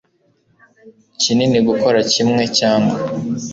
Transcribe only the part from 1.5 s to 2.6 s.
gukora kimwe